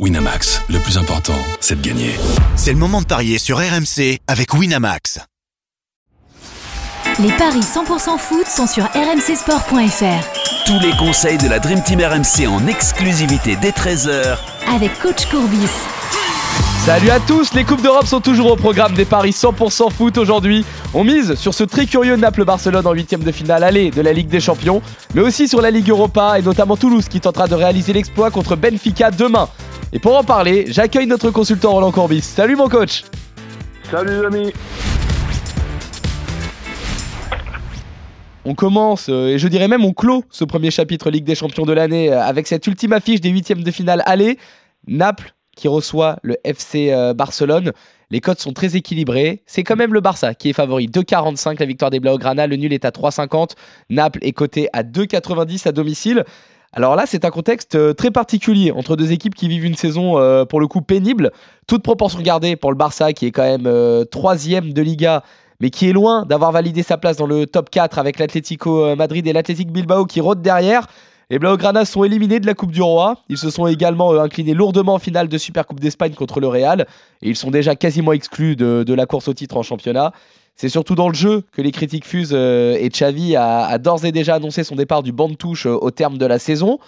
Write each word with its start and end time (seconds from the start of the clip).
Winamax, 0.00 0.60
le 0.70 0.80
plus 0.80 0.98
important, 0.98 1.38
c'est 1.60 1.80
de 1.80 1.86
gagner. 1.86 2.10
C'est 2.56 2.72
le 2.72 2.78
moment 2.78 3.00
de 3.00 3.06
parier 3.06 3.38
sur 3.38 3.58
RMC 3.58 4.18
avec 4.26 4.52
Winamax. 4.52 5.20
Les 7.20 7.30
paris 7.30 7.60
100% 7.60 8.18
foot 8.18 8.46
sont 8.48 8.66
sur 8.66 8.86
rmcsport.fr. 8.86 10.64
Tous 10.66 10.80
les 10.80 10.90
conseils 10.96 11.38
de 11.38 11.46
la 11.46 11.60
Dream 11.60 11.80
Team 11.80 12.00
RMC 12.00 12.48
en 12.48 12.66
exclusivité 12.66 13.54
dès 13.62 13.70
13h 13.70 14.36
Avec 14.74 14.98
coach 14.98 15.26
Courbis. 15.26 15.70
Salut 16.84 17.10
à 17.10 17.20
tous, 17.20 17.54
les 17.54 17.62
Coupes 17.62 17.80
d'Europe 17.80 18.06
sont 18.06 18.20
toujours 18.20 18.50
au 18.50 18.56
programme 18.56 18.94
des 18.94 19.04
paris 19.04 19.30
100% 19.30 19.92
foot 19.92 20.18
aujourd'hui. 20.18 20.64
On 20.92 21.04
mise 21.04 21.36
sur 21.36 21.54
ce 21.54 21.62
très 21.62 21.86
curieux 21.86 22.16
Naples-Barcelone 22.16 22.86
en 22.86 22.92
huitième 22.92 23.22
de 23.22 23.30
finale 23.30 23.62
aller 23.62 23.92
de 23.92 24.02
la 24.02 24.12
Ligue 24.12 24.28
des 24.28 24.40
Champions, 24.40 24.82
mais 25.14 25.22
aussi 25.22 25.46
sur 25.46 25.62
la 25.62 25.70
Ligue 25.70 25.88
Europa 25.88 26.38
et 26.38 26.42
notamment 26.42 26.76
Toulouse 26.76 27.08
qui 27.08 27.20
tentera 27.20 27.46
de 27.46 27.54
réaliser 27.54 27.92
l'exploit 27.92 28.32
contre 28.32 28.56
Benfica 28.56 29.12
demain. 29.12 29.48
Et 29.96 30.00
pour 30.00 30.18
en 30.18 30.24
parler, 30.24 30.64
j'accueille 30.66 31.06
notre 31.06 31.30
consultant 31.30 31.70
Roland 31.70 31.92
Courbis. 31.92 32.20
Salut 32.20 32.56
mon 32.56 32.68
coach 32.68 33.04
Salut 33.88 34.10
les 34.10 34.26
amis 34.26 34.52
On 38.44 38.56
commence, 38.56 39.08
euh, 39.08 39.28
et 39.28 39.38
je 39.38 39.46
dirais 39.46 39.68
même 39.68 39.84
on 39.84 39.92
clôt 39.92 40.24
ce 40.30 40.44
premier 40.44 40.72
chapitre 40.72 41.10
Ligue 41.10 41.22
des 41.22 41.36
Champions 41.36 41.64
de 41.64 41.72
l'année 41.72 42.12
euh, 42.12 42.20
avec 42.20 42.48
cette 42.48 42.66
ultime 42.66 42.92
affiche 42.92 43.20
des 43.20 43.28
huitièmes 43.28 43.62
de 43.62 43.70
finale 43.70 44.02
aller. 44.04 44.36
Naples 44.88 45.32
qui 45.54 45.68
reçoit 45.68 46.16
le 46.22 46.38
FC 46.42 46.90
euh, 46.90 47.14
Barcelone. 47.14 47.70
Les 48.10 48.20
cotes 48.20 48.40
sont 48.40 48.52
très 48.52 48.74
équilibrées. 48.74 49.44
C'est 49.46 49.62
quand 49.62 49.76
même 49.76 49.94
le 49.94 50.00
Barça 50.00 50.34
qui 50.34 50.50
est 50.50 50.54
favori. 50.54 50.88
2,45 50.88 51.60
la 51.60 51.66
victoire 51.66 51.92
des 51.92 52.00
Blaugrana. 52.00 52.48
Le 52.48 52.56
nul 52.56 52.72
est 52.72 52.84
à 52.84 52.90
3,50. 52.90 53.50
Naples 53.90 54.18
est 54.22 54.32
coté 54.32 54.68
à 54.72 54.82
2,90 54.82 55.68
à 55.68 55.72
domicile. 55.72 56.24
Alors 56.74 56.96
là, 56.96 57.04
c'est 57.06 57.24
un 57.24 57.30
contexte 57.30 57.76
euh, 57.76 57.92
très 57.92 58.10
particulier 58.10 58.72
entre 58.72 58.96
deux 58.96 59.12
équipes 59.12 59.34
qui 59.34 59.48
vivent 59.48 59.64
une 59.64 59.76
saison 59.76 60.18
euh, 60.18 60.44
pour 60.44 60.60
le 60.60 60.66
coup 60.66 60.82
pénible. 60.82 61.30
Toute 61.66 61.82
proportion 61.82 62.20
gardée 62.20 62.56
pour 62.56 62.70
le 62.72 62.76
Barça 62.76 63.12
qui 63.12 63.26
est 63.26 63.30
quand 63.30 63.44
même 63.44 64.06
troisième 64.10 64.72
de 64.72 64.82
Liga 64.82 65.22
mais 65.60 65.70
qui 65.70 65.88
est 65.88 65.92
loin 65.92 66.26
d'avoir 66.26 66.50
validé 66.50 66.82
sa 66.82 66.98
place 66.98 67.16
dans 67.16 67.26
le 67.26 67.46
top 67.46 67.70
4 67.70 67.98
avec 67.98 68.18
l'Atlético 68.18 68.94
Madrid 68.96 69.26
et 69.26 69.32
l'Athletic 69.32 69.70
Bilbao 69.70 70.04
qui 70.04 70.20
rôdent 70.20 70.42
derrière. 70.42 70.88
Les 71.30 71.38
Blaugrana 71.38 71.84
sont 71.84 72.04
éliminés 72.04 72.38
de 72.38 72.46
la 72.46 72.54
Coupe 72.54 72.70
du 72.70 72.82
Roi. 72.82 73.16
Ils 73.28 73.38
se 73.38 73.50
sont 73.50 73.66
également 73.66 74.12
euh, 74.12 74.20
inclinés 74.20 74.54
lourdement 74.54 74.94
en 74.94 74.98
finale 74.98 75.28
de 75.28 75.38
Supercoupe 75.38 75.80
d'Espagne 75.80 76.12
contre 76.12 76.40
le 76.40 76.48
Real. 76.48 76.86
Et 77.22 77.30
ils 77.30 77.36
sont 77.36 77.50
déjà 77.50 77.74
quasiment 77.76 78.12
exclus 78.12 78.56
de, 78.56 78.94
la 78.94 79.06
course 79.06 79.28
au 79.28 79.34
titre 79.34 79.56
en 79.56 79.62
championnat. 79.62 80.12
C'est 80.56 80.68
surtout 80.68 80.94
dans 80.94 81.08
le 81.08 81.14
jeu 81.14 81.42
que 81.52 81.62
les 81.62 81.72
critiques 81.72 82.06
fusent 82.06 82.30
euh, 82.32 82.76
et 82.78 82.88
Xavi 82.88 83.34
a, 83.36 83.76
d'ores 83.78 84.04
et 84.04 84.12
déjà 84.12 84.36
annoncé 84.36 84.62
son 84.62 84.76
départ 84.76 85.02
du 85.02 85.12
banc 85.12 85.28
de 85.28 85.34
touche 85.34 85.66
euh, 85.66 85.76
au 85.80 85.90
terme 85.90 86.18
de 86.18 86.26
la 86.26 86.38
saison. 86.38 86.78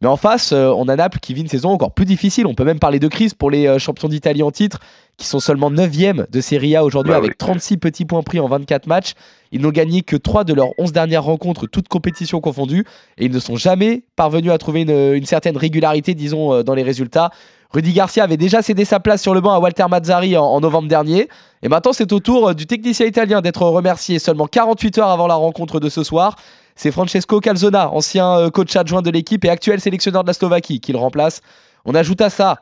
Mais 0.00 0.08
en 0.08 0.16
face, 0.16 0.52
on 0.52 0.88
a 0.88 0.96
Naples 0.96 1.18
qui 1.20 1.34
vit 1.34 1.42
une 1.42 1.48
saison 1.48 1.70
encore 1.70 1.92
plus 1.92 2.06
difficile. 2.06 2.46
On 2.46 2.54
peut 2.54 2.64
même 2.64 2.78
parler 2.78 2.98
de 2.98 3.08
crise 3.08 3.34
pour 3.34 3.50
les 3.50 3.78
champions 3.78 4.08
d'Italie 4.08 4.42
en 4.42 4.50
titre, 4.50 4.80
qui 5.20 5.26
sont 5.26 5.38
seulement 5.38 5.70
9e 5.70 6.28
de 6.30 6.40
Serie 6.40 6.74
A 6.74 6.84
aujourd'hui, 6.84 7.12
bah 7.12 7.18
avec 7.18 7.36
36 7.36 7.76
petits 7.76 8.06
points 8.06 8.22
pris 8.22 8.40
en 8.40 8.48
24 8.48 8.86
matchs. 8.86 9.12
Ils 9.52 9.60
n'ont 9.60 9.70
gagné 9.70 10.00
que 10.02 10.16
3 10.16 10.44
de 10.44 10.54
leurs 10.54 10.70
11 10.78 10.92
dernières 10.92 11.24
rencontres, 11.24 11.66
toutes 11.66 11.88
compétitions 11.88 12.40
confondues, 12.40 12.86
et 13.18 13.26
ils 13.26 13.30
ne 13.30 13.38
sont 13.38 13.56
jamais 13.56 14.04
parvenus 14.16 14.50
à 14.50 14.58
trouver 14.58 14.82
une, 14.82 15.26
certaine 15.26 15.58
régularité, 15.58 16.14
disons, 16.14 16.54
euh, 16.54 16.62
dans 16.62 16.74
les 16.74 16.82
résultats. 16.82 17.30
Rudy 17.72 17.92
Garcia 17.92 18.24
avait 18.24 18.38
déjà 18.38 18.62
cédé 18.62 18.84
sa 18.84 18.98
place 18.98 19.20
sur 19.22 19.34
le 19.34 19.40
banc 19.40 19.52
à 19.52 19.58
Walter 19.58 19.84
Mazzari 19.88 20.36
en, 20.36 20.60
novembre 20.60 20.88
dernier. 20.88 21.28
Et 21.62 21.68
maintenant, 21.68 21.92
c'est 21.92 22.12
au 22.12 22.18
tour 22.18 22.48
euh, 22.48 22.54
du 22.54 22.66
technicien 22.66 23.06
italien 23.06 23.42
d'être 23.42 23.62
remercié 23.62 24.18
seulement 24.18 24.46
48 24.46 24.98
heures 24.98 25.10
avant 25.10 25.26
la 25.26 25.34
rencontre 25.34 25.80
de 25.80 25.88
ce 25.90 26.02
soir. 26.02 26.36
C'est 26.76 26.90
Francesco 26.90 27.40
Calzona, 27.40 27.90
ancien 27.90 28.38
euh, 28.38 28.50
coach 28.50 28.74
adjoint 28.76 29.02
de 29.02 29.10
l'équipe 29.10 29.44
et 29.44 29.50
actuel 29.50 29.80
sélectionneur 29.80 30.22
de 30.22 30.28
la 30.28 30.34
Slovaquie, 30.34 30.80
qui 30.80 30.92
le 30.92 30.98
remplace. 30.98 31.40
On 31.84 31.94
ajoute 31.94 32.20
à 32.20 32.30
ça 32.30 32.60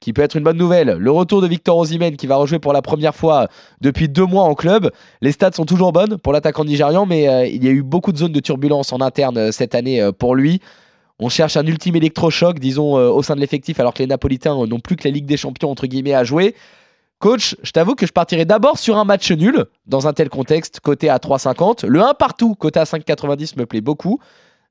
qui 0.00 0.14
peut 0.14 0.22
être 0.22 0.36
une 0.36 0.44
bonne 0.44 0.56
nouvelle. 0.56 0.96
Le 0.98 1.10
retour 1.10 1.42
de 1.42 1.46
Victor 1.46 1.76
Osimhen 1.76 2.16
qui 2.16 2.26
va 2.26 2.36
rejouer 2.36 2.58
pour 2.58 2.72
la 2.72 2.82
première 2.82 3.14
fois 3.14 3.48
depuis 3.80 4.08
deux 4.08 4.24
mois 4.24 4.44
en 4.44 4.54
club. 4.54 4.90
Les 5.20 5.30
stats 5.30 5.52
sont 5.52 5.66
toujours 5.66 5.92
bonnes 5.92 6.16
pour 6.16 6.32
l'attaquant 6.32 6.64
nigérian, 6.64 7.04
mais 7.04 7.28
euh, 7.28 7.46
il 7.46 7.62
y 7.62 7.68
a 7.68 7.70
eu 7.70 7.82
beaucoup 7.82 8.10
de 8.10 8.16
zones 8.16 8.32
de 8.32 8.40
turbulence 8.40 8.92
en 8.92 9.00
interne 9.00 9.36
euh, 9.36 9.52
cette 9.52 9.74
année 9.74 10.00
euh, 10.00 10.10
pour 10.10 10.34
lui. 10.34 10.60
On 11.18 11.28
cherche 11.28 11.58
un 11.58 11.66
ultime 11.66 11.96
électrochoc, 11.96 12.58
disons, 12.58 12.94
au 12.94 13.22
sein 13.22 13.34
de 13.34 13.40
l'effectif, 13.40 13.78
alors 13.78 13.92
que 13.92 13.98
les 13.98 14.06
Napolitains 14.06 14.54
n'ont 14.66 14.80
plus 14.80 14.96
que 14.96 15.06
la 15.06 15.10
Ligue 15.10 15.26
des 15.26 15.36
Champions, 15.36 15.70
entre 15.70 15.86
guillemets, 15.86 16.14
à 16.14 16.24
jouer. 16.24 16.54
Coach, 17.20 17.54
je 17.62 17.70
t'avoue 17.72 17.94
que 17.94 18.06
je 18.06 18.12
partirais 18.12 18.46
d'abord 18.46 18.78
sur 18.78 18.96
un 18.96 19.04
match 19.04 19.30
nul, 19.30 19.66
dans 19.86 20.08
un 20.08 20.14
tel 20.14 20.30
contexte, 20.30 20.80
côté 20.80 21.10
à 21.10 21.18
3,50. 21.18 21.86
Le 21.86 22.00
1 22.00 22.14
partout, 22.14 22.54
côté 22.54 22.80
à 22.80 22.84
5,90 22.84 23.58
me 23.58 23.66
plaît 23.66 23.82
beaucoup. 23.82 24.20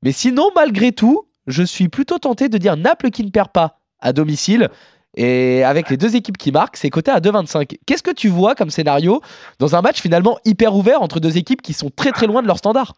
Mais 0.01 0.11
sinon, 0.11 0.49
malgré 0.55 0.91
tout, 0.91 1.27
je 1.45 1.61
suis 1.61 1.89
plutôt 1.89 2.17
tenté 2.17 2.49
de 2.49 2.57
dire 2.57 2.75
Naples 2.75 3.11
qui 3.11 3.23
ne 3.23 3.29
perd 3.29 3.49
pas 3.51 3.77
à 3.99 4.13
domicile. 4.13 4.69
Et 5.15 5.63
avec 5.63 5.91
les 5.91 5.97
deux 5.97 6.15
équipes 6.15 6.37
qui 6.37 6.51
marquent, 6.51 6.75
c'est 6.75 6.89
coté 6.89 7.11
à 7.11 7.19
2,25. 7.19 7.77
Qu'est-ce 7.85 8.01
que 8.01 8.13
tu 8.13 8.29
vois 8.29 8.55
comme 8.55 8.71
scénario 8.71 9.21
dans 9.59 9.75
un 9.75 9.81
match 9.81 10.01
finalement 10.01 10.39
hyper 10.43 10.73
ouvert 10.73 11.03
entre 11.03 11.19
deux 11.19 11.37
équipes 11.37 11.61
qui 11.61 11.73
sont 11.73 11.91
très 11.91 12.11
très 12.11 12.25
loin 12.25 12.41
de 12.41 12.47
leur 12.47 12.57
standard? 12.57 12.93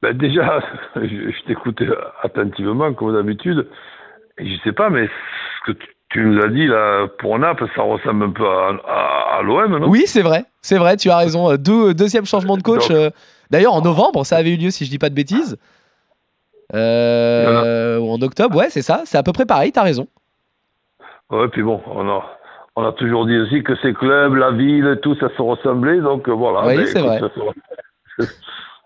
Ben 0.00 0.16
Déjà, 0.16 0.60
je, 0.96 1.46
t'écoutais 1.46 1.88
attentivement 2.22 2.94
comme 2.94 3.14
d'habitude. 3.14 3.68
Je 4.38 4.56
sais 4.62 4.72
pas, 4.72 4.90
mais 4.90 5.06
ce 5.06 5.72
que 5.72 5.78
tu, 5.78 5.88
nous 6.20 6.40
as 6.42 6.48
dit 6.48 6.66
là 6.66 7.06
pour 7.18 7.38
Naples, 7.38 7.66
ça 7.74 7.82
ressemble 7.82 8.24
un 8.24 8.30
peu 8.30 8.46
à, 8.46 9.40
l'OM, 9.42 9.78
non? 9.78 9.88
Oui, 9.88 10.04
c'est 10.06 10.22
vrai, 10.22 10.44
c'est 10.62 10.78
vrai, 10.78 10.96
tu 10.96 11.10
as 11.10 11.16
raison. 11.16 11.56
Deux, 11.56 11.94
deuxième 11.94 12.24
changement 12.24 12.56
de 12.56 12.62
coach. 12.62 12.90
Euh, 12.90 13.10
d'ailleurs, 13.50 13.74
en 13.74 13.80
novembre, 13.80 14.24
ça 14.24 14.36
avait 14.36 14.54
eu 14.54 14.56
lieu, 14.56 14.70
si 14.70 14.84
je 14.84 14.90
dis 14.90 14.98
pas 14.98 15.10
de 15.10 15.14
bêtises. 15.14 15.58
Euh, 16.74 17.98
ou 17.98 18.10
en 18.10 18.20
octobre, 18.22 18.56
ouais, 18.56 18.70
c'est 18.70 18.82
ça. 18.82 19.02
C'est 19.04 19.18
à 19.18 19.22
peu 19.22 19.32
près 19.32 19.46
pareil, 19.46 19.72
tu 19.72 19.78
as 19.78 19.82
raison. 19.82 20.06
Ouais, 21.30 21.48
puis 21.48 21.62
bon, 21.62 21.80
on 21.86 22.08
a, 22.08 22.24
on 22.76 22.84
a 22.84 22.92
toujours 22.92 23.26
dit 23.26 23.36
aussi 23.36 23.62
que 23.62 23.74
ces 23.76 23.92
clubs, 23.92 24.34
la 24.34 24.50
ville, 24.50 24.98
tout, 25.02 25.16
ça 25.16 25.28
se 25.36 25.42
ressemblait, 25.42 26.00
donc 26.00 26.28
euh, 26.28 26.32
voilà. 26.32 26.66
Oui, 26.66 26.86
c'est 26.86 27.00
vrai. 27.00 27.20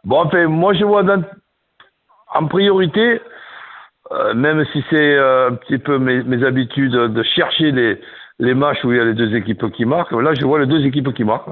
bon, 0.05 0.21
enfin, 0.25 0.47
moi, 0.47 0.75
je 0.75 0.84
vois 0.84 1.05
en 2.34 2.47
priorité, 2.47 3.21
euh, 4.12 4.34
même 4.34 4.64
si 4.72 4.84
c'est 4.91 5.16
euh, 5.16 5.50
un 5.50 5.54
petit 5.54 5.78
peu 5.78 5.98
mes, 5.98 6.22
mes, 6.22 6.44
habitudes 6.44 6.92
de 6.92 7.22
chercher 7.22 7.72
les, 7.72 8.00
les 8.38 8.54
matchs 8.54 8.82
où 8.84 8.92
il 8.92 8.98
y 8.98 9.00
a 9.00 9.04
les 9.04 9.14
deux 9.14 9.34
équipes 9.34 9.70
qui 9.72 9.84
marquent, 9.84 10.12
là, 10.12 10.32
je 10.38 10.44
vois 10.44 10.60
les 10.60 10.66
deux 10.66 10.84
équipes 10.84 11.12
qui 11.14 11.24
marquent. 11.24 11.50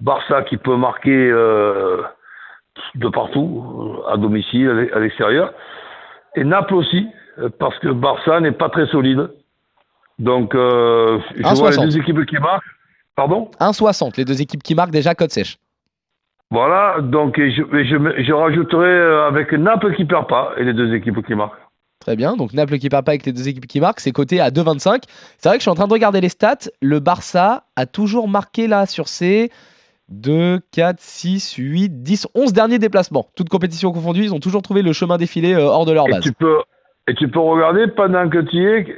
Barça 0.00 0.42
qui 0.42 0.56
peut 0.56 0.76
marquer 0.76 1.30
de 2.94 3.08
partout, 3.12 4.02
à 4.08 4.16
domicile, 4.16 4.88
à 4.94 4.98
l'extérieur. 4.98 5.52
Et 6.36 6.44
Naples 6.44 6.74
aussi, 6.74 7.06
parce 7.58 7.78
que 7.80 7.88
Barça 7.88 8.40
n'est 8.40 8.52
pas 8.52 8.70
très 8.70 8.86
solide. 8.86 9.28
Donc, 10.20 10.54
euh, 10.54 11.18
je 11.34 11.58
vois 11.58 11.70
les 11.70 11.78
deux 11.78 11.98
équipes 11.98 12.24
qui 12.26 12.36
marquent. 12.36 12.64
Pardon? 13.16 13.50
1,60, 13.58 14.16
les 14.18 14.24
deux 14.24 14.40
équipes 14.40 14.62
qui 14.62 14.74
marquent 14.74 14.90
déjà 14.90 15.14
code 15.14 15.30
sèche. 15.30 15.56
Voilà, 16.50 17.00
donc 17.00 17.38
je, 17.38 17.62
je, 17.62 18.22
je 18.22 18.32
rajouterai 18.32 18.88
euh, 18.88 19.28
avec 19.28 19.52
Naples 19.52 19.94
qui 19.94 20.04
perd 20.04 20.28
pas 20.28 20.52
et 20.56 20.64
les 20.64 20.72
deux 20.72 20.92
équipes 20.94 21.24
qui 21.24 21.34
marquent. 21.34 21.58
Très 22.00 22.16
bien, 22.16 22.34
donc 22.34 22.54
Naples 22.54 22.78
qui 22.78 22.88
perd 22.88 23.04
pas 23.04 23.12
avec 23.12 23.26
les 23.26 23.32
deux 23.32 23.46
équipes 23.46 23.66
qui 23.66 23.78
marquent, 23.78 24.00
c'est 24.00 24.12
coté 24.12 24.40
à 24.40 24.50
2,25. 24.50 25.02
C'est 25.36 25.48
vrai 25.50 25.58
que 25.58 25.60
je 25.60 25.64
suis 25.64 25.70
en 25.70 25.74
train 25.74 25.86
de 25.86 25.92
regarder 25.92 26.22
les 26.22 26.30
stats. 26.30 26.70
Le 26.80 26.98
Barça 26.98 27.64
a 27.76 27.84
toujours 27.84 28.26
marqué 28.26 28.66
là 28.68 28.86
sur 28.86 29.06
ses 29.06 29.50
2, 30.08 30.60
4, 30.72 30.96
6, 30.98 31.52
8, 31.58 32.02
10, 32.02 32.28
11 32.34 32.52
derniers 32.54 32.78
déplacements. 32.78 33.28
Toutes 33.36 33.50
compétitions 33.50 33.92
confondues, 33.92 34.24
ils 34.24 34.34
ont 34.34 34.40
toujours 34.40 34.62
trouvé 34.62 34.80
le 34.80 34.94
chemin 34.94 35.18
défilé 35.18 35.52
euh, 35.52 35.66
hors 35.66 35.84
de 35.84 35.92
leur 35.92 36.06
base. 36.06 36.22
tu 36.22 36.32
peux, 36.32 36.62
et 37.08 37.14
tu 37.14 37.28
peux 37.28 37.40
regarder 37.40 37.88
pendant 37.88 38.28
que 38.28 38.38
tu 38.38 38.56
y 38.56 38.64
es 38.64 38.96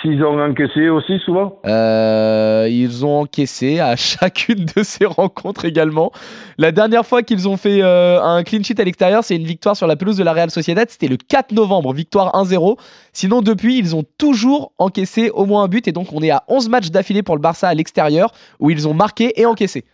s'ils 0.00 0.24
ont 0.24 0.40
encaissé 0.42 0.88
aussi 0.88 1.18
souvent? 1.20 1.60
Euh, 1.64 2.66
Ils 2.68 3.06
ont 3.06 3.20
encaissé 3.20 3.78
à 3.78 3.94
chacune 3.96 4.64
de 4.76 4.82
ces 4.82 5.04
rencontres 5.06 5.64
également. 5.64 6.10
La 6.58 6.72
dernière 6.72 7.06
fois 7.06 7.22
qu'ils 7.22 7.48
ont 7.48 7.56
fait 7.56 7.82
euh, 7.82 8.20
un 8.20 8.42
clean 8.42 8.62
sheet 8.62 8.80
à 8.80 8.84
l'extérieur, 8.84 9.22
c'est 9.22 9.36
une 9.36 9.44
victoire 9.44 9.76
sur 9.76 9.86
la 9.86 9.94
pelouse 9.94 10.16
de 10.16 10.24
la 10.24 10.32
Real 10.32 10.50
Sociedad. 10.50 10.88
C'était 10.90 11.06
le 11.08 11.16
4 11.16 11.52
novembre, 11.52 11.92
victoire 11.92 12.32
1-0. 12.34 12.78
Sinon, 13.12 13.42
depuis, 13.42 13.78
ils 13.78 13.94
ont 13.94 14.04
toujours 14.18 14.72
encaissé 14.78 15.30
au 15.30 15.44
moins 15.46 15.62
un 15.64 15.68
but. 15.68 15.86
Et 15.86 15.92
donc, 15.92 16.12
on 16.12 16.20
est 16.20 16.30
à 16.30 16.42
11 16.48 16.68
matchs 16.68 16.90
d'affilée 16.90 17.22
pour 17.22 17.36
le 17.36 17.42
Barça 17.42 17.68
à 17.68 17.74
l'extérieur 17.74 18.32
où 18.58 18.70
ils 18.70 18.88
ont 18.88 18.94
marqué 18.94 19.40
et 19.40 19.46
encaissé. 19.46 19.84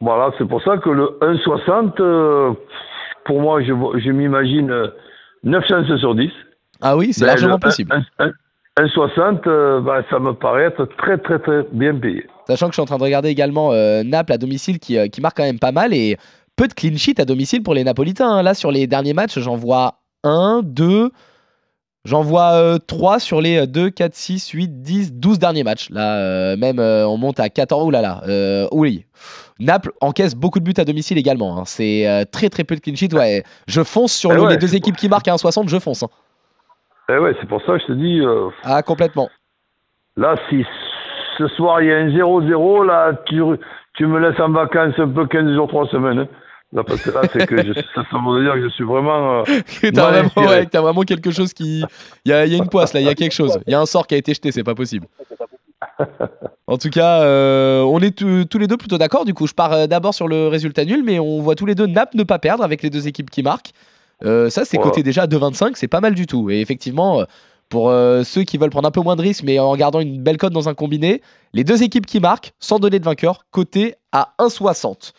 Voilà, 0.00 0.30
c'est 0.38 0.46
pour 0.46 0.62
ça 0.62 0.76
que 0.76 0.90
le 0.90 1.18
1-60, 1.20 2.00
euh, 2.00 2.52
pour 3.24 3.40
moi, 3.40 3.60
je, 3.62 3.72
je 3.98 4.10
m'imagine 4.10 4.72
9 5.42 5.64
chances 5.66 5.96
sur 5.98 6.14
10. 6.14 6.30
Ah 6.80 6.96
oui, 6.96 7.12
c'est 7.12 7.22
ben, 7.22 7.28
largement 7.28 7.58
possible. 7.58 7.92
Un, 8.78 8.88
60, 8.88 9.46
euh, 9.46 9.80
bah, 9.80 10.02
ça 10.10 10.18
me 10.18 10.34
paraît 10.34 10.64
être 10.64 10.84
très 10.98 11.16
très 11.16 11.38
très 11.38 11.62
bien 11.72 11.94
payé. 11.94 12.26
Sachant 12.46 12.66
que 12.66 12.72
je 12.72 12.74
suis 12.76 12.82
en 12.82 12.86
train 12.86 12.98
de 12.98 13.02
regarder 13.02 13.30
également 13.30 13.72
euh, 13.72 14.02
Naples 14.02 14.34
à 14.34 14.38
domicile 14.38 14.78
qui, 14.78 14.98
euh, 14.98 15.08
qui, 15.08 15.22
marque 15.22 15.38
quand 15.38 15.44
même 15.44 15.58
pas 15.58 15.72
mal 15.72 15.94
et 15.94 16.18
peu 16.56 16.68
de 16.68 16.74
clean 16.74 16.96
sheet 16.96 17.18
à 17.18 17.24
domicile 17.24 17.62
pour 17.62 17.72
les 17.72 17.84
Napolitains. 17.84 18.28
Hein. 18.28 18.42
Là, 18.42 18.52
sur 18.52 18.70
les 18.70 18.86
derniers 18.86 19.14
matchs, 19.14 19.38
j'en 19.38 19.56
vois 19.56 20.00
1, 20.24 20.60
2, 20.62 21.10
j'en 22.04 22.22
vois 22.22 22.78
3 22.86 23.18
sur 23.18 23.40
les 23.40 23.66
2, 23.66 23.88
4, 23.88 24.14
6, 24.14 24.50
8, 24.50 24.82
10, 24.82 25.14
12 25.14 25.38
derniers 25.38 25.64
matchs. 25.64 25.88
Là, 25.88 26.54
même 26.56 26.78
on 26.78 27.16
monte 27.16 27.40
à 27.40 27.48
14. 27.48 27.86
Ouh 27.86 27.90
là 27.90 28.02
là, 28.02 28.68
oui. 28.72 29.06
Naples 29.58 29.92
encaisse 30.02 30.34
beaucoup 30.34 30.60
de 30.60 30.64
buts 30.64 30.74
à 30.76 30.84
domicile 30.84 31.16
également. 31.16 31.58
Hein. 31.58 31.62
C'est 31.64 32.26
très 32.30 32.50
très 32.50 32.64
peu 32.64 32.74
de 32.74 32.80
clean 32.80 32.94
sheet. 32.94 33.14
Ouais, 33.14 33.42
je 33.66 33.82
fonce 33.82 34.12
sur 34.12 34.32
eh 34.32 34.50
les 34.50 34.58
deux 34.58 34.74
équipes 34.76 34.96
qui 34.96 35.08
marquent 35.08 35.28
à 35.28 35.34
1,60, 35.34 35.68
je 35.68 35.78
fonce. 35.78 36.02
Hein. 36.02 36.08
Eh 37.08 37.18
ouais, 37.18 37.34
c'est 37.40 37.48
pour 37.48 37.60
ça 37.62 37.74
que 37.74 37.78
je 37.80 37.86
te 37.86 37.92
dis. 37.92 38.20
Euh, 38.20 38.48
ah, 38.64 38.82
complètement. 38.82 39.28
Là, 40.16 40.34
si 40.48 40.64
ce 41.38 41.46
soir 41.48 41.82
il 41.82 41.88
y 41.88 41.92
a 41.92 41.98
un 41.98 42.08
0-0, 42.08 42.86
là, 42.86 43.12
tu, 43.26 43.40
tu 43.94 44.06
me 44.06 44.18
laisses 44.18 44.40
en 44.40 44.50
vacances 44.50 44.94
un 44.98 45.08
peu 45.08 45.26
15 45.26 45.54
jours, 45.54 45.68
3 45.68 45.86
semaines. 45.88 46.18
hein. 46.20 46.28
Là, 46.72 46.82
parce 46.82 47.00
que 47.00 47.10
là, 47.10 47.20
c'est 47.32 47.46
que 47.46 47.56
je, 47.62 47.72
ça, 47.72 48.02
ça 48.10 48.18
veut 48.26 48.42
dire 48.42 48.54
que 48.54 48.62
je 48.64 48.68
suis 48.70 48.84
vraiment. 48.84 49.40
euh, 49.40 49.42
t'as 49.82 49.90
vraiment, 50.10 50.26
inspiré. 50.26 50.46
ouais, 50.48 50.66
t'as 50.66 50.80
vraiment 50.80 51.02
quelque 51.02 51.30
chose 51.30 51.52
qui. 51.52 51.84
Il 52.24 52.30
y 52.30 52.32
a, 52.32 52.44
il 52.44 52.52
y 52.52 52.54
a 52.54 52.58
une 52.58 52.68
poisse 52.68 52.92
là, 52.92 53.00
il 53.00 53.06
y 53.06 53.08
a 53.08 53.14
quelque 53.20 53.32
chose. 53.34 53.58
Il 53.66 53.70
y 53.70 53.74
a 53.74 53.80
un 53.80 53.86
sort 53.86 54.06
qui 54.06 54.14
a 54.14 54.18
été 54.18 54.34
jeté, 54.34 54.50
c'est 54.50 54.64
pas 54.64 54.74
possible. 54.74 55.06
En 56.68 56.78
tout 56.78 56.90
cas, 56.90 57.22
euh, 57.22 57.82
on 57.82 58.00
est 58.00 58.16
tous- 58.18 58.44
tous 58.46 58.58
les 58.58 58.66
deux 58.66 58.76
plutôt 58.76 58.98
d'accord. 58.98 59.24
Du 59.24 59.34
coup, 59.34 59.46
je 59.46 59.54
pars 59.54 59.72
euh, 59.72 59.86
d'abord 59.86 60.12
sur 60.14 60.26
le 60.26 60.48
résultat 60.48 60.84
nul, 60.84 61.04
mais 61.04 61.20
on 61.20 61.40
voit 61.40 61.54
tous 61.54 61.64
les 61.66 61.76
deux 61.76 61.86
Naples 61.86 62.16
ne 62.16 62.24
pas 62.24 62.40
perdre 62.40 62.64
avec 62.64 62.82
les 62.82 62.90
deux 62.90 63.06
équipes 63.06 63.30
qui 63.30 63.44
marquent. 63.44 63.70
Euh, 64.24 64.50
ça, 64.50 64.64
c'est 64.64 64.78
Ouais. 64.78 64.82
coté 64.84 65.02
déjà 65.02 65.22
à 65.22 65.26
2,25, 65.26 65.72
c'est 65.76 65.88
pas 65.88 66.00
mal 66.00 66.14
du 66.14 66.26
tout. 66.26 66.50
Et 66.50 66.60
effectivement, 66.60 67.20
euh, 67.20 67.24
pour 67.68 67.90
euh, 67.90 68.22
ceux 68.24 68.44
qui 68.44 68.58
veulent 68.58 68.70
prendre 68.70 68.88
un 68.88 68.92
peu 68.92 69.00
moins 69.00 69.16
de 69.16 69.22
risques, 69.22 69.42
mais 69.44 69.58
en 69.58 69.76
gardant 69.76 70.00
une 70.00 70.22
belle 70.22 70.38
cote 70.38 70.52
dans 70.52 70.68
un 70.68 70.74
combiné, 70.74 71.20
les 71.52 71.64
deux 71.64 71.82
équipes 71.82 72.06
qui 72.06 72.20
marquent, 72.20 72.52
sans 72.58 72.78
donner 72.78 72.98
de 72.98 73.04
vainqueur, 73.04 73.44
coté 73.50 73.96
à 74.12 74.34
1,60. 74.38 75.12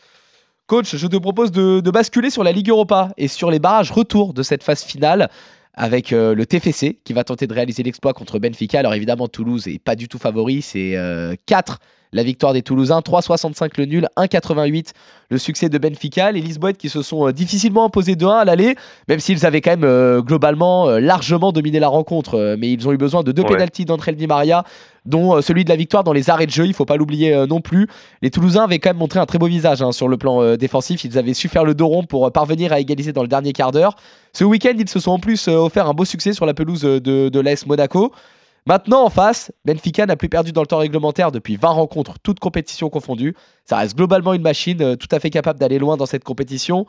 Coach, 0.65 0.95
je 0.95 1.07
te 1.07 1.15
propose 1.17 1.51
de, 1.51 1.79
de 1.79 1.91
basculer 1.91 2.29
sur 2.29 2.43
la 2.43 2.51
Ligue 2.51 2.69
Europa 2.69 3.09
et 3.17 3.27
sur 3.27 3.51
les 3.51 3.59
barrages 3.59 3.91
retour 3.91 4.33
de 4.33 4.43
cette 4.43 4.63
phase 4.63 4.83
finale 4.83 5.29
avec 5.75 6.11
euh, 6.11 6.33
le 6.35 6.45
TFC 6.45 6.99
qui 7.03 7.13
va 7.13 7.23
tenter 7.23 7.47
de 7.47 7.53
réaliser 7.53 7.83
l'exploit 7.83 8.13
contre 8.13 8.39
Benfica. 8.39 8.79
Alors 8.79 8.93
évidemment, 8.95 9.27
Toulouse 9.27 9.67
est 9.67 9.79
pas 9.81 9.95
du 9.95 10.07
tout 10.07 10.17
favori, 10.17 10.61
c'est 10.61 10.97
euh, 10.97 11.35
4 11.45 11.79
la 12.13 12.23
victoire 12.23 12.53
des 12.53 12.61
Toulousains, 12.61 12.99
3,65 12.99 13.71
le 13.77 13.85
nul, 13.85 14.07
1,88 14.17 14.91
le 15.29 15.37
succès 15.37 15.67
de 15.69 15.77
Benfica. 15.77 16.31
Les 16.31 16.39
Lisboètes 16.41 16.77
qui 16.77 16.89
se 16.89 17.01
sont 17.01 17.27
euh, 17.27 17.33
difficilement 17.33 17.85
imposés 17.85 18.15
2-1 18.15 18.39
à 18.39 18.45
l'aller, 18.45 18.75
même 19.07 19.19
s'ils 19.19 19.45
avaient 19.45 19.61
quand 19.61 19.71
même 19.71 19.83
euh, 19.83 20.21
globalement 20.21 20.87
euh, 20.87 20.99
largement 20.99 21.51
dominé 21.51 21.79
la 21.79 21.89
rencontre, 21.89 22.55
mais 22.57 22.71
ils 22.71 22.87
ont 22.87 22.93
eu 22.93 22.97
besoin 22.97 23.23
de 23.23 23.31
deux 23.31 23.41
Ouais. 23.41 23.49
pénaltys 23.49 23.85
d'André 23.85 24.13
Di 24.13 24.25
Maria, 24.27 24.63
dont 25.05 25.41
celui 25.41 25.63
de 25.63 25.69
la 25.69 25.75
victoire 25.75 26.03
dans 26.03 26.13
les 26.13 26.29
arrêts 26.29 26.45
de 26.45 26.51
jeu, 26.51 26.65
il 26.65 26.73
faut 26.73 26.85
pas 26.85 26.97
l'oublier 26.97 27.45
non 27.47 27.61
plus. 27.61 27.87
Les 28.21 28.29
Toulousains 28.29 28.63
avaient 28.65 28.79
quand 28.79 28.89
même 28.89 28.97
montré 28.97 29.19
un 29.19 29.25
très 29.25 29.37
beau 29.37 29.47
visage 29.47 29.81
hein, 29.81 29.91
sur 29.93 30.07
le 30.09 30.17
plan 30.17 30.55
défensif, 30.57 31.03
ils 31.05 31.17
avaient 31.17 31.33
su 31.33 31.47
faire 31.47 31.63
le 31.63 31.73
dos 31.75 31.87
rond 31.87 32.03
pour 32.03 32.29
parvenir 32.31 32.73
à 32.73 32.79
égaliser 32.79 33.13
dans 33.13 33.21
le 33.21 33.27
dernier 33.29 33.53
quart 33.53 33.71
d'heure. 33.71 33.95
Ce 34.33 34.43
week-end, 34.43 34.73
ils 34.77 34.89
se 34.89 34.99
sont 34.99 35.11
en 35.11 35.19
plus 35.19 35.47
offert 35.47 35.87
un 35.87 35.93
beau 35.93 36.03
succès 36.05 36.33
sur 36.33 36.45
la 36.45 36.53
pelouse 36.53 36.81
de, 36.81 36.99
de 37.29 37.39
l'AS 37.39 37.65
Monaco. 37.67 38.11
Maintenant, 38.67 39.05
en 39.05 39.09
face, 39.09 39.53
Benfica 39.63 40.05
n'a 40.05 40.17
plus 40.17 40.27
perdu 40.27 40.51
dans 40.51 40.59
le 40.59 40.67
temps 40.67 40.79
réglementaire 40.79 41.31
depuis 41.31 41.55
20 41.55 41.69
rencontres, 41.69 42.15
toutes 42.21 42.41
compétitions 42.41 42.89
confondues. 42.89 43.33
Ça 43.63 43.77
reste 43.77 43.95
globalement 43.95 44.33
une 44.33 44.41
machine 44.41 44.81
euh, 44.81 44.95
tout 44.97 45.07
à 45.11 45.21
fait 45.21 45.29
capable 45.29 45.57
d'aller 45.57 45.79
loin 45.79 45.95
dans 45.95 46.05
cette 46.05 46.25
compétition. 46.25 46.85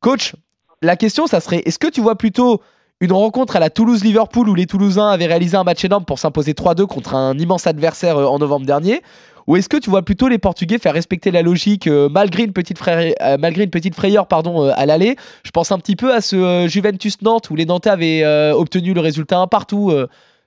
Coach, 0.00 0.34
la 0.82 0.96
question, 0.96 1.28
ça 1.28 1.38
serait 1.38 1.62
est-ce 1.64 1.78
que 1.78 1.86
tu 1.86 2.00
vois 2.00 2.18
plutôt 2.18 2.60
une 2.98 3.12
rencontre 3.12 3.54
à 3.54 3.60
la 3.60 3.70
Toulouse-Liverpool 3.70 4.48
où 4.48 4.56
les 4.56 4.66
Toulousains 4.66 5.10
avaient 5.10 5.26
réalisé 5.26 5.56
un 5.56 5.62
match 5.62 5.84
énorme 5.84 6.04
pour 6.04 6.18
s'imposer 6.18 6.54
3-2 6.54 6.86
contre 6.86 7.14
un 7.14 7.38
immense 7.38 7.68
adversaire 7.68 8.18
euh, 8.18 8.26
en 8.26 8.40
novembre 8.40 8.66
dernier? 8.66 9.00
Ou 9.46 9.54
est-ce 9.54 9.68
que 9.68 9.76
tu 9.76 9.90
vois 9.90 10.02
plutôt 10.02 10.26
les 10.26 10.38
Portugais 10.38 10.78
faire 10.78 10.94
respecter 10.94 11.30
la 11.30 11.42
logique 11.42 11.86
euh, 11.86 12.08
malgré 12.08 12.42
une 12.42 12.52
petite, 12.52 12.78
frayeur, 12.78 13.14
malgré 13.38 13.62
une 13.62 13.70
petite 13.70 13.94
frayeur 13.94 14.26
pardon, 14.26 14.68
à 14.68 14.86
l'aller? 14.86 15.14
Je 15.44 15.52
pense 15.52 15.70
un 15.70 15.78
petit 15.78 15.94
peu 15.94 16.12
à 16.12 16.20
ce 16.20 16.66
Juventus-Nantes 16.66 17.48
où 17.50 17.54
les 17.54 17.66
Nantais 17.66 17.90
avaient 17.90 18.24
obtenu 18.52 18.92
le 18.92 19.00
résultat 19.00 19.38
un 19.38 19.46
partout 19.46 19.92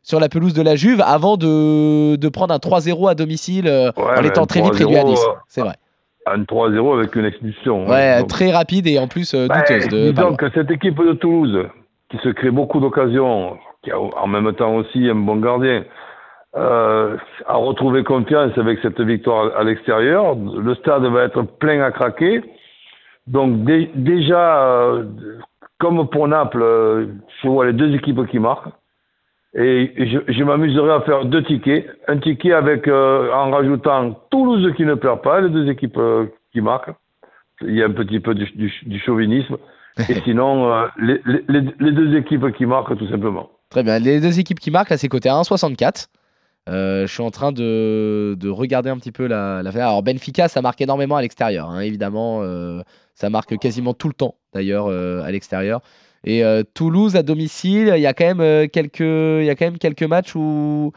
sur 0.05 0.19
la 0.19 0.29
pelouse 0.29 0.53
de 0.53 0.61
la 0.61 0.75
Juve 0.75 1.01
avant 1.03 1.35
de, 1.35 2.15
de 2.15 2.29
prendre 2.29 2.53
un 2.53 2.57
3-0 2.57 3.09
à 3.09 3.15
domicile 3.15 3.67
euh, 3.67 3.91
Ouais, 3.97 4.19
en 4.19 4.23
étant 4.23 4.45
très 4.45 4.61
vite 4.61 4.75
réduit 4.75 4.97
à 4.97 5.03
10. 5.03 5.13
3-0, 5.15 5.35
C'est 5.47 5.61
vrai. 5.61 5.73
un 6.27 6.43
3-0 6.43 6.97
avec 6.99 7.15
une 7.15 7.25
expulsion. 7.25 7.87
Ouais, 7.87 8.09
hein. 8.11 8.19
Donc, 8.19 8.29
très 8.29 8.51
rapide 8.51 8.85
et 8.85 8.99
en 8.99 9.07
plus 9.07 9.33
euh, 9.33 9.47
ben, 9.47 9.57
douteuse 9.57 9.87
de 9.89 10.35
que 10.37 10.49
cette 10.53 10.69
équipe 10.69 10.97
de 10.99 11.13
Toulouse, 11.13 11.65
qui 12.11 12.17
se 12.19 12.29
crée 12.29 12.51
beaucoup 12.51 12.79
d'occasions, 12.79 13.57
qui 13.83 13.89
a 13.91 13.99
en 13.99 14.27
même 14.27 14.53
temps 14.53 14.75
aussi 14.75 15.09
un 15.09 15.15
bon 15.15 15.37
gardien, 15.37 15.83
euh, 16.55 17.17
a 17.47 17.55
retrouvé 17.55 18.03
confiance 18.03 18.51
avec 18.57 18.77
cette 18.83 19.01
victoire 19.01 19.57
à 19.57 19.63
l'extérieur. 19.63 20.35
Le 20.35 20.75
stade 20.75 21.03
va 21.05 21.23
être 21.23 21.41
plein 21.41 21.81
à 21.81 21.91
craquer. 21.91 22.43
Donc 23.25 23.63
dé- 23.63 23.89
déjà, 23.95 24.61
euh, 24.67 25.03
comme 25.79 26.07
pour 26.09 26.27
Naples, 26.27 26.61
euh, 26.61 27.07
je 27.41 27.47
vois 27.47 27.65
les 27.65 27.73
deux 27.73 27.93
équipes 27.95 28.25
qui 28.27 28.37
marquent. 28.37 28.69
Et 29.57 29.93
je, 29.97 30.19
je 30.31 30.43
m'amuserai 30.43 30.91
à 30.91 31.01
faire 31.01 31.25
deux 31.25 31.43
tickets. 31.43 31.87
Un 32.09 32.17
ticket 32.17 32.51
avec 32.51 32.87
euh, 32.87 33.31
en 33.31 33.51
rajoutant 33.51 34.11
Toulouse 34.29 34.73
qui 34.75 34.83
ne 34.83 34.95
perd 34.95 35.21
pas, 35.21 35.39
les 35.39 35.49
deux 35.49 35.69
équipes 35.69 35.97
euh, 35.97 36.25
qui 36.51 36.59
marquent. 36.61 36.91
Il 37.61 37.73
y 37.73 37.81
a 37.81 37.85
un 37.85 37.91
petit 37.91 38.19
peu 38.19 38.35
du, 38.35 38.45
du- 38.55 38.73
du 38.85 38.99
chauvinisme. 38.99 39.55
Et 40.09 40.15
sinon, 40.25 40.69
euh, 40.73 40.87
les, 40.99 41.21
les- 41.47 41.61
les 41.79 41.91
deux 41.93 42.17
équipes 42.17 42.51
qui 42.57 42.65
marquent 42.65 42.97
tout 42.97 43.07
simplement. 43.09 43.49
Très 43.69 43.81
bien. 43.83 43.97
Les 43.99 44.19
deux 44.19 44.37
équipes 44.39 44.59
qui 44.59 44.71
marquent, 44.71 44.89
là, 44.89 44.97
c'est 44.97 45.07
côté 45.07 45.29
à 45.29 45.35
1,64. 45.35 46.07
Euh, 46.67 47.05
je 47.07 47.13
suis 47.13 47.23
en 47.23 47.31
train 47.31 47.51
de, 47.53 48.35
de 48.37 48.49
regarder 48.49 48.89
un 48.89 48.97
petit 48.97 49.11
peu 49.13 49.25
la, 49.27 49.63
la 49.63 49.69
Alors, 49.69 50.03
Benfica, 50.03 50.49
ça 50.49 50.61
marque 50.61 50.81
énormément 50.81 51.15
à 51.15 51.21
l'extérieur, 51.21 51.69
hein, 51.69 51.79
évidemment. 51.79 52.41
ça 53.13 53.29
marque 53.29 53.57
quasiment 53.59 53.93
tout 53.93 54.07
le 54.09 54.15
temps, 54.15 54.35
d'ailleurs, 54.53 54.87
à 54.89 55.31
l'extérieur. 55.31 55.79
Et 56.25 56.43
euh, 56.43 56.63
Toulouse, 56.73 57.15
à 57.15 57.23
domicile, 57.23 57.93
il 57.95 58.01
y, 58.01 58.07
a 58.07 58.13
quand 58.13 58.25
même, 58.25 58.41
euh, 58.41 58.67
quelques, 58.67 58.99
il 58.99 59.45
y 59.45 59.49
a 59.49 59.55
quand 59.55 59.65
même 59.65 59.77
quelques 59.77 60.03
matchs 60.03 60.35
où, 60.35 60.91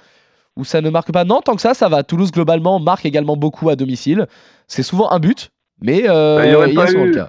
où 0.56 0.64
ça 0.64 0.80
ne 0.80 0.88
marque 0.90 1.12
pas. 1.12 1.24
Non, 1.24 1.40
tant 1.42 1.54
que 1.54 1.60
ça, 1.60 1.74
ça 1.74 1.88
va. 1.88 2.02
Toulouse, 2.02 2.32
globalement, 2.32 2.80
marque 2.80 3.04
également 3.04 3.36
beaucoup 3.36 3.68
à 3.68 3.76
domicile. 3.76 4.26
C'est 4.66 4.82
souvent 4.82 5.10
un 5.10 5.18
but, 5.18 5.50
mais 5.82 6.04
euh, 6.08 6.36
Bah, 6.38 6.46
il 6.46 6.52
y 6.52 6.54
aurait 6.54 6.70
il 6.70 6.74
y 6.74 6.78
a 6.78 6.80
pas 6.80 6.86
souvent 6.88 7.04
eu- 7.04 7.08
le 7.08 7.14
cas. 7.14 7.28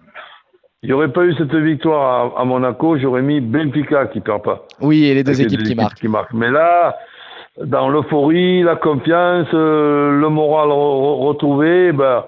Il 0.82 0.88
n'y 0.88 0.94
aurait 0.94 1.12
pas 1.12 1.26
eu 1.26 1.36
cette 1.38 1.54
victoire 1.54 2.38
à, 2.38 2.42
à 2.42 2.46
Monaco, 2.46 2.98
j'aurais 2.98 3.22
mis 3.22 3.42
Benfica 3.42 4.06
qui 4.08 4.22
perd 4.22 4.44
pas. 4.44 4.66
Oui, 4.80 5.04
et 5.08 5.14
les 5.14 5.26
deux 5.26 5.34
les 5.34 5.42
équipes 5.42 5.64
qui 5.64 5.76
marquent. 5.76 6.00
qui 6.00 6.08
marquent. 6.08 6.32
Mais 6.34 6.50
là, 6.50 6.96
dans 7.62 7.90
l'euphorie, 7.90 8.64
la 8.64 8.78
confiance, 8.78 9.48
euh, 9.54 10.18
le 10.18 10.30
moral 10.30 10.70
re- 10.70 10.72
re- 10.72 11.28
retrouvé, 11.28 11.92
ben, 11.92 12.24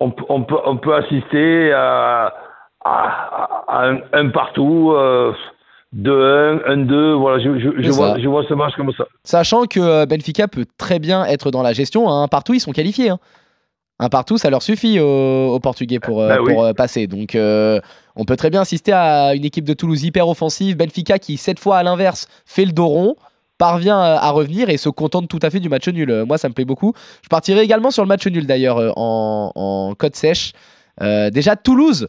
on, 0.00 0.12
on, 0.28 0.42
peut, 0.42 0.58
on 0.66 0.76
peut 0.76 0.94
assister 0.96 1.72
à 1.72 2.34
un, 3.68 3.98
un 4.12 4.28
partout, 4.30 4.92
euh, 4.96 5.32
2-1, 5.96 6.62
1-2. 6.86 7.12
Voilà, 7.18 7.42
je, 7.42 7.58
je, 7.58 7.70
je 7.82 7.82
C'est 7.82 7.96
vois, 7.96 8.18
je 8.18 8.28
vois 8.28 8.44
ce 8.48 8.54
match 8.54 8.74
comme 8.76 8.92
ça. 8.96 9.04
Sachant 9.24 9.64
que 9.66 9.80
euh, 9.80 10.06
Benfica 10.06 10.48
peut 10.48 10.66
très 10.78 10.98
bien 10.98 11.24
être 11.24 11.50
dans 11.50 11.62
la 11.62 11.72
gestion. 11.72 12.08
hein. 12.10 12.22
Un 12.24 12.28
partout, 12.28 12.54
ils 12.54 12.60
sont 12.60 12.72
qualifiés. 12.72 13.10
hein. 13.10 13.18
Un 14.00 14.08
partout, 14.10 14.38
ça 14.38 14.48
leur 14.50 14.62
suffit 14.62 15.00
aux, 15.00 15.54
aux 15.54 15.60
Portugais 15.60 15.98
pour, 15.98 16.20
euh, 16.22 16.28
Bah 16.28 16.38
oui. 16.42 16.54
euh, 16.56 16.72
passer. 16.72 17.06
Donc, 17.08 17.34
euh, 17.34 17.80
on 18.14 18.24
peut 18.24 18.36
très 18.36 18.48
bien 18.50 18.60
assister 18.60 18.92
à 18.92 19.34
une 19.34 19.44
équipe 19.44 19.64
de 19.64 19.74
Toulouse 19.74 20.04
hyper 20.04 20.28
offensive. 20.28 20.76
Benfica 20.76 21.18
qui, 21.18 21.36
cette 21.36 21.58
fois, 21.58 21.78
à 21.78 21.82
l'inverse, 21.82 22.28
fait 22.46 22.64
le 22.64 22.70
dos 22.72 22.86
rond, 22.86 23.16
parvient 23.58 23.98
euh, 23.98 24.16
à 24.20 24.30
revenir 24.30 24.68
et 24.68 24.76
se 24.76 24.88
contente 24.88 25.26
tout 25.28 25.40
à 25.42 25.50
fait 25.50 25.58
du 25.58 25.68
match 25.68 25.88
nul. 25.88 26.10
Euh, 26.12 26.24
Moi, 26.26 26.38
ça 26.38 26.48
me 26.48 26.54
plaît 26.54 26.64
beaucoup. 26.64 26.92
Je 27.22 27.28
partirai 27.28 27.62
également 27.62 27.90
sur 27.90 28.04
le 28.04 28.08
match 28.08 28.24
nul, 28.28 28.46
d'ailleurs, 28.46 28.78
euh, 28.78 28.90
en, 28.94 29.50
en 29.56 29.94
code 29.96 30.14
sèche. 30.14 30.52
Euh, 31.02 31.30
déjà, 31.30 31.56
Toulouse, 31.56 32.06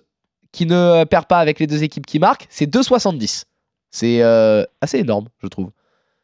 qui 0.51 0.65
ne 0.65 1.03
perd 1.03 1.25
pas 1.27 1.39
avec 1.39 1.59
les 1.59 1.67
deux 1.67 1.83
équipes 1.83 2.05
qui 2.05 2.19
marquent, 2.19 2.47
c'est 2.49 2.65
2,70. 2.65 3.43
C'est 3.91 4.21
euh, 4.21 4.63
assez 4.81 4.99
énorme, 4.99 5.27
je 5.41 5.47
trouve. 5.47 5.71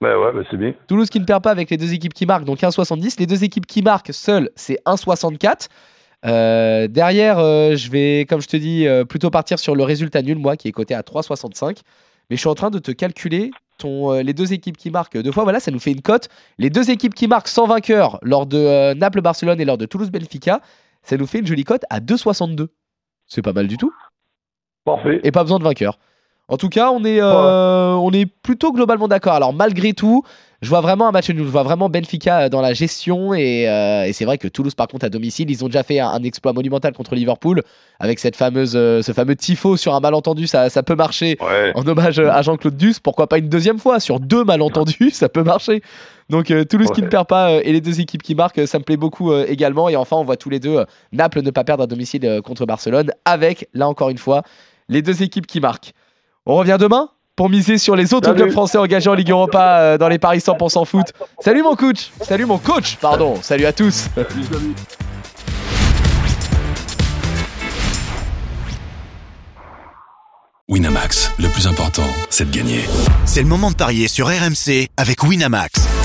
Ben 0.02 0.18
ouais, 0.18 0.32
ben 0.34 0.44
c'est 0.52 0.58
bien. 0.58 0.74
Toulouse 0.88 1.10
qui 1.10 1.20
ne 1.20 1.26
perd 1.26 1.44
pas 1.44 1.52
avec 1.52 1.70
les 1.70 1.78
deux 1.78 1.94
équipes 1.94 2.14
qui 2.14 2.26
marquent, 2.26 2.44
donc 2.44 2.60
1,70. 2.60 3.16
Les 3.20 3.26
deux 3.26 3.44
équipes 3.44 3.66
qui 3.66 3.82
marquent 3.82 4.14
seules, 4.14 4.50
c'est 4.56 4.80
1,64. 4.86 5.68
Euh, 6.26 6.88
derrière, 6.88 7.40
euh, 7.40 7.76
je 7.76 7.90
vais, 7.90 8.26
comme 8.28 8.42
je 8.42 8.48
te 8.48 8.58
dis, 8.58 8.86
plutôt 9.08 9.30
partir 9.30 9.58
sur 9.60 9.76
le 9.76 9.84
résultat 9.84 10.22
nul, 10.22 10.38
moi, 10.38 10.58
qui 10.58 10.68
est 10.68 10.72
coté 10.72 10.94
à 10.94 11.02
3,65. 11.02 11.80
Mais 12.30 12.36
je 12.36 12.42
suis 12.42 12.50
en 12.50 12.56
train 12.56 12.72
de 12.72 12.80
te 12.80 12.92
calculer 12.92 13.52
ton, 13.78 14.14
les 14.14 14.34
deux 14.34 14.54
équipes 14.54 14.78
qui 14.78 14.90
marquent 14.90 15.18
deux 15.18 15.32
fois. 15.32 15.44
Voilà, 15.44 15.60
ça 15.60 15.72
nous 15.72 15.80
fait 15.80 15.92
une 15.92 16.02
cote. 16.02 16.30
Les 16.58 16.70
deux 16.70 16.90
équipes 16.90 17.14
qui 17.14 17.28
marquent 17.28 17.48
sans 17.48 17.68
vainqueur 17.68 18.20
lors 18.22 18.46
de 18.46 18.94
Naples-Barcelone 18.94 19.62
et 19.62 19.66
lors 19.66 19.78
de 19.78 19.86
Toulouse-Benfica, 19.86 20.62
ça 21.04 21.18
nous 21.18 21.28
fait 21.28 21.40
une 21.40 21.48
jolie 21.48 21.64
cote 21.64 21.84
à 21.90 22.00
2,62. 22.00 22.68
C'est 23.28 23.42
pas 23.42 23.54
mal 23.54 23.68
du 23.68 23.78
tout. 23.78 23.94
Parfait. 24.86 25.20
Et 25.24 25.32
pas 25.32 25.44
besoin 25.44 25.60
de 25.60 25.64
vainqueur. 25.64 25.98
En 26.48 26.58
tout 26.58 26.70
cas, 26.70 26.92
on 26.92 27.04
est, 27.04 27.20
euh, 27.20 27.94
on 27.94 28.12
est 28.12 28.28
plutôt 28.28 28.72
globalement 28.72 29.08
d'accord. 29.08 29.34
Alors, 29.34 29.52
malgré 29.52 29.94
tout, 29.94 30.24
je 30.62 30.70
vois 30.70 30.82
vraiment 30.82 31.08
un 31.08 31.12
match 31.12 31.30
nul. 31.30 31.44
Je 31.44 31.50
vois 31.50 31.64
vraiment 31.64 31.90
Benfica 31.90 32.42
euh, 32.42 32.50
dans 32.50 32.62
la 32.62 32.74
gestion. 32.74 33.34
Et, 33.34 33.70
euh, 33.70 34.06
et 34.06 34.14
c'est 34.14 34.26
vrai 34.26 34.38
que 34.38 34.48
Toulouse, 34.48 34.74
par 34.74 34.88
contre, 34.88 35.06
à 35.06 35.10
domicile, 35.10 35.50
ils 35.52 35.64
ont 35.64 35.68
déjà 35.68 35.84
fait 35.84 36.00
un, 36.00 36.08
un 36.08 36.24
exploit 36.24 36.54
monumental 36.54 36.94
contre 36.94 37.14
Liverpool. 37.16 37.62
Avec 38.00 38.20
cette 38.20 38.36
fameuse, 38.36 38.74
euh, 38.76 39.02
ce 39.02 39.12
fameux 39.12 39.36
tifo 39.36 39.78
sur 39.78 39.94
un 39.94 40.00
malentendu, 40.00 40.48
ça, 40.48 40.70
ça 40.70 40.82
peut 40.82 40.96
marcher. 40.96 41.38
Ouais. 41.42 41.72
En 41.76 41.88
hommage 41.88 42.20
à 42.20 42.42
Jean-Claude 42.42 42.78
Duss, 42.78 43.00
pourquoi 43.00 43.28
pas 43.28 43.38
une 43.38 43.50
deuxième 43.50 43.78
fois? 43.78 44.00
Sur 44.00 44.20
deux 44.20 44.44
malentendus, 44.44 45.10
ça 45.14 45.30
peut 45.30 45.44
marcher. 45.44 45.82
Donc 46.30 46.52
Toulouse 46.68 46.90
qui 46.96 47.04
ne 47.04 47.08
perd 47.08 47.28
pas 47.28 47.62
et 47.62 47.72
les 47.72 47.82
deux 47.82 48.00
équipes 48.00 48.24
qui 48.24 48.34
marquent, 48.34 48.68
ça 48.68 48.80
me 48.80 48.84
plaît 48.84 48.98
beaucoup 48.98 49.32
également. 49.36 49.90
Et 49.90 49.96
enfin, 49.96 50.16
on 50.16 50.24
voit 50.24 50.38
tous 50.38 50.50
les 50.50 50.60
deux 50.60 50.84
Naples 51.12 51.44
ne 51.44 51.52
pas 51.52 51.64
perdre 51.64 51.84
à 51.84 51.88
domicile 51.88 52.42
contre 52.44 52.66
Barcelone, 52.66 53.12
avec, 53.26 53.70
là 53.76 53.88
encore 53.88 54.10
une 54.10 54.18
fois, 54.18 54.42
les 54.90 55.02
deux 55.02 55.24
équipes 55.24 55.48
qui 55.48 55.60
marquent. 55.60 55.94
On 56.46 56.56
revient 56.56 56.78
demain 56.80 57.10
pour 57.36 57.50
miser 57.50 57.78
sur 57.78 57.96
les 57.96 58.14
autres 58.14 58.28
Salut. 58.28 58.42
clubs 58.44 58.52
français 58.52 58.78
engagés 58.78 59.10
en 59.10 59.14
Ligue 59.14 59.32
Europa 59.32 59.80
euh, 59.80 59.98
dans 59.98 60.08
les 60.08 60.20
paris 60.20 60.40
100% 60.40 60.86
foot. 60.86 61.08
Salut 61.40 61.64
mon 61.64 61.76
coach 61.76 62.12
Salut 62.22 62.46
mon 62.46 62.58
coach 62.58 62.98
Pardon, 63.02 63.36
salut 63.42 63.66
à 63.66 63.74
tous 63.74 64.08
Winamax, 70.68 71.32
le 71.38 71.48
plus 71.50 71.68
important, 71.68 72.08
c'est 72.32 72.50
de 72.50 72.56
gagner. 72.56 72.82
C'est 73.26 73.42
le 73.44 73.48
moment 73.48 73.70
de 73.70 73.76
parier 73.76 74.08
sur 74.08 74.28
RMC 74.28 74.88
avec 74.98 75.22
Winamax. 75.24 76.05